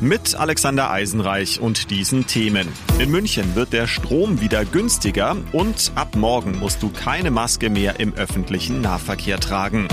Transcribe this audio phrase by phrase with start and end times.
[0.00, 2.68] mit Alexander Eisenreich und diesen Themen.
[2.98, 8.00] In München wird der Strom wieder günstiger und ab morgen musst du keine Maske mehr
[8.00, 9.88] im öffentlichen Nahverkehr tragen.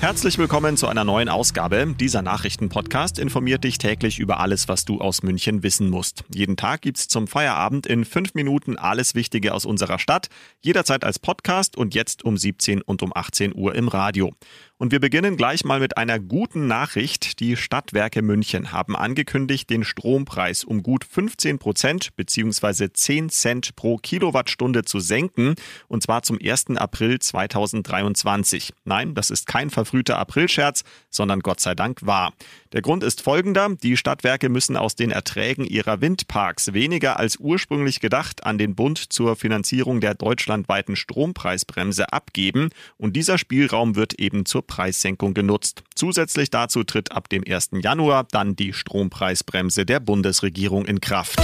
[0.00, 1.94] Herzlich willkommen zu einer neuen Ausgabe.
[1.98, 6.22] Dieser Nachrichtenpodcast informiert dich täglich über alles, was du aus München wissen musst.
[6.32, 10.28] Jeden Tag gibt's zum Feierabend in fünf Minuten alles Wichtige aus unserer Stadt,
[10.60, 14.32] jederzeit als Podcast und jetzt um 17 und um 18 Uhr im Radio.
[14.80, 17.40] Und wir beginnen gleich mal mit einer guten Nachricht.
[17.40, 22.92] Die Stadtwerke München haben angekündigt, den Strompreis um gut 15 Prozent bzw.
[22.92, 25.56] 10 Cent pro Kilowattstunde zu senken.
[25.88, 26.76] Und zwar zum 1.
[26.76, 28.72] April 2023.
[28.84, 32.32] Nein, das ist kein verfrühter Aprilscherz, sondern Gott sei Dank wahr.
[32.72, 33.70] Der Grund ist folgender.
[33.82, 39.12] Die Stadtwerke müssen aus den Erträgen ihrer Windparks weniger als ursprünglich gedacht an den Bund
[39.12, 42.68] zur Finanzierung der deutschlandweiten Strompreisbremse abgeben.
[42.96, 45.82] Und dieser Spielraum wird eben zur Preissenkung genutzt.
[45.96, 47.70] Zusätzlich dazu tritt ab dem 1.
[47.82, 51.40] Januar dann die Strompreisbremse der Bundesregierung in Kraft.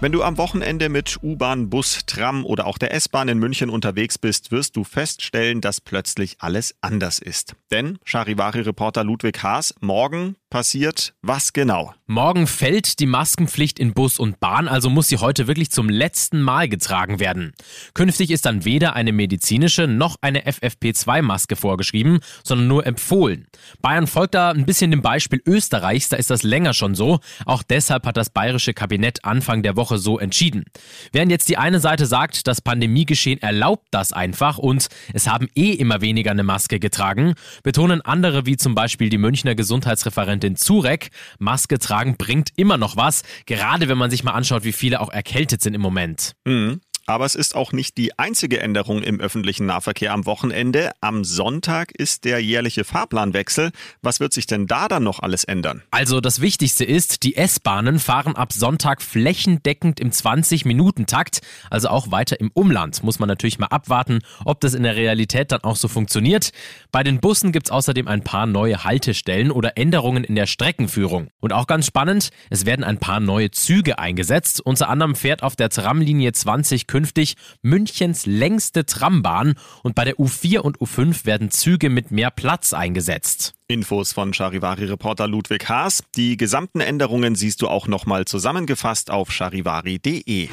[0.00, 4.16] Wenn du am Wochenende mit U-Bahn, Bus, Tram oder auch der S-Bahn in München unterwegs
[4.16, 7.56] bist, wirst du feststellen, dass plötzlich alles anders ist.
[7.72, 11.94] Denn Charivari-Reporter Ludwig Haas, morgen passiert was genau?
[12.06, 16.40] Morgen fällt die Maskenpflicht in Bus und Bahn, also muss sie heute wirklich zum letzten
[16.40, 17.52] Mal getragen werden.
[17.92, 23.46] Künftig ist dann weder eine medizinische noch eine FFP2-Maske vorgeschrieben, sondern nur empfohlen.
[23.82, 27.18] Bayern folgt da ein bisschen dem Beispiel Österreichs, da ist das länger schon so.
[27.44, 30.64] Auch deshalb hat das bayerische Kabinett Anfang der Woche so entschieden.
[31.12, 35.72] Während jetzt die eine Seite sagt, das Pandemiegeschehen erlaubt das einfach und es haben eh
[35.72, 41.08] immer weniger eine Maske getragen, betonen andere wie zum Beispiel die Münchner Gesundheitsreferentin Zurek,
[41.38, 45.10] Maske tragen bringt immer noch was, gerade wenn man sich mal anschaut, wie viele auch
[45.10, 46.32] erkältet sind im Moment.
[46.44, 46.80] Mhm.
[47.08, 50.92] Aber es ist auch nicht die einzige Änderung im öffentlichen Nahverkehr am Wochenende.
[51.00, 53.70] Am Sonntag ist der jährliche Fahrplanwechsel.
[54.02, 55.82] Was wird sich denn da dann noch alles ändern?
[55.90, 62.38] Also das Wichtigste ist, die S-Bahnen fahren ab Sonntag flächendeckend im 20-Minuten-Takt, also auch weiter
[62.40, 63.02] im Umland.
[63.02, 66.50] Muss man natürlich mal abwarten, ob das in der Realität dann auch so funktioniert.
[66.92, 71.28] Bei den Bussen gibt es außerdem ein paar neue Haltestellen oder Änderungen in der Streckenführung.
[71.40, 74.60] Und auch ganz spannend, es werden ein paar neue Züge eingesetzt.
[74.60, 79.54] Unter anderem fährt auf der Tramlinie 20 künftig Münchens längste Trambahn
[79.84, 83.54] und bei der U4 und U5 werden Züge mit mehr Platz eingesetzt.
[83.68, 86.02] Infos von Charivari-Reporter Ludwig Haas.
[86.16, 90.48] Die gesamten Änderungen siehst du auch nochmal zusammengefasst auf charivari.de.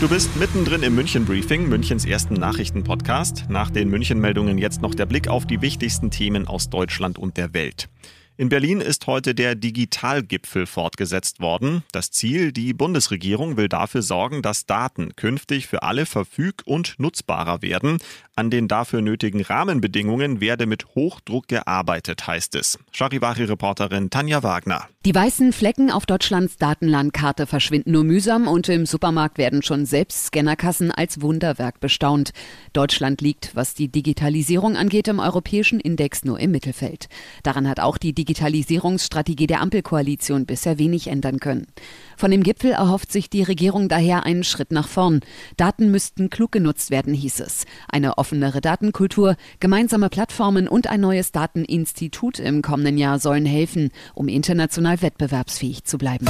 [0.00, 3.50] Du bist mittendrin im München Briefing, Münchens ersten Nachrichtenpodcast.
[3.50, 7.52] Nach den München-Meldungen jetzt noch der Blick auf die wichtigsten Themen aus Deutschland und der
[7.52, 7.90] Welt.
[8.40, 11.82] In Berlin ist heute der Digitalgipfel fortgesetzt worden.
[11.92, 17.60] Das Ziel, die Bundesregierung will dafür sorgen, dass Daten künftig für alle verfüg- und nutzbarer
[17.60, 17.98] werden.
[18.36, 22.78] An den dafür nötigen Rahmenbedingungen werde mit Hochdruck gearbeitet, heißt es.
[22.92, 24.88] Charivari-Reporterin Tanja Wagner.
[25.06, 30.26] Die weißen Flecken auf Deutschlands Datenlandkarte verschwinden nur mühsam und im Supermarkt werden schon selbst
[30.26, 32.32] Scannerkassen als Wunderwerk bestaunt.
[32.74, 37.08] Deutschland liegt, was die Digitalisierung angeht, im europäischen Index nur im Mittelfeld.
[37.42, 41.66] Daran hat auch die Digitalisierungsstrategie der Ampelkoalition bisher wenig ändern können.
[42.18, 45.20] Von dem Gipfel erhofft sich die Regierung daher einen Schritt nach vorn.
[45.56, 47.64] Daten müssten klug genutzt werden, hieß es.
[47.88, 54.28] Eine offenere Datenkultur, gemeinsame Plattformen und ein neues Dateninstitut im kommenden Jahr sollen helfen, um
[54.28, 56.26] international wettbewerbsfähig zu bleiben.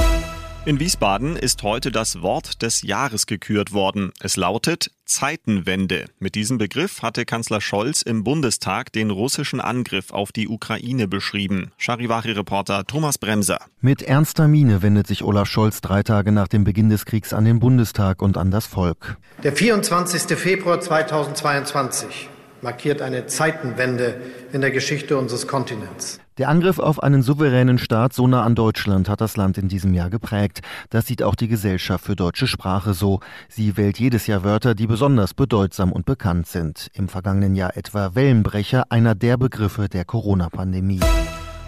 [0.63, 4.11] In Wiesbaden ist heute das Wort des Jahres gekürt worden.
[4.19, 6.05] Es lautet Zeitenwende.
[6.19, 11.71] Mit diesem Begriff hatte Kanzler Scholz im Bundestag den russischen Angriff auf die Ukraine beschrieben.
[11.77, 13.57] Charivari-Reporter Thomas Bremser.
[13.79, 17.43] Mit ernster Miene wendet sich Olaf Scholz drei Tage nach dem Beginn des Kriegs an
[17.43, 19.17] den Bundestag und an das Volk.
[19.41, 20.37] Der 24.
[20.37, 22.29] Februar 2022
[22.61, 24.15] markiert eine Zeitenwende
[24.51, 26.19] in der Geschichte unseres Kontinents.
[26.37, 29.93] Der Angriff auf einen souveränen Staat so nah an Deutschland hat das Land in diesem
[29.93, 30.61] Jahr geprägt.
[30.89, 33.19] Das sieht auch die Gesellschaft für deutsche Sprache so.
[33.49, 36.89] Sie wählt jedes Jahr Wörter, die besonders bedeutsam und bekannt sind.
[36.93, 41.01] Im vergangenen Jahr etwa Wellenbrecher, einer der Begriffe der Corona-Pandemie.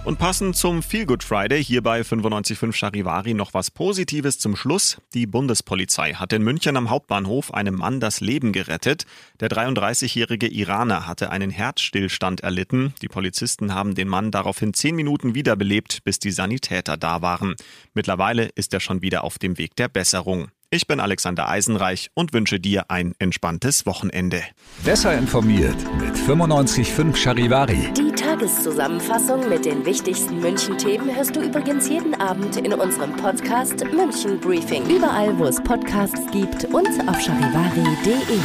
[0.05, 4.97] Und passend zum Feel Good Friday hier bei 95.5 Charivari noch was Positives zum Schluss.
[5.13, 9.05] Die Bundespolizei hat in München am Hauptbahnhof einem Mann das Leben gerettet.
[9.39, 12.93] Der 33-jährige Iraner hatte einen Herzstillstand erlitten.
[13.01, 17.55] Die Polizisten haben den Mann daraufhin zehn Minuten wiederbelebt, bis die Sanitäter da waren.
[17.93, 20.49] Mittlerweile ist er schon wieder auf dem Weg der Besserung.
[20.69, 24.43] Ich bin Alexander Eisenreich und wünsche dir ein entspanntes Wochenende.
[24.83, 28.12] Besser informiert mit 95.5 Charivari.
[28.33, 34.89] Tageszusammenfassung mit den wichtigsten München-Themen hörst du übrigens jeden Abend in unserem Podcast München Briefing.
[34.89, 38.39] Überall, wo es Podcasts gibt und auf charivari.de.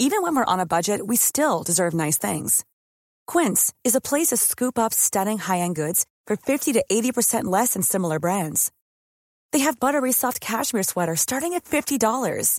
[0.00, 2.64] Even when we're on a budget, we still deserve nice things.
[3.28, 7.74] Quince is a place to scoop up stunning high-end goods for 50 to 80% less
[7.74, 8.72] than similar brands.
[9.52, 12.58] They have buttery soft cashmere sweaters starting at $50,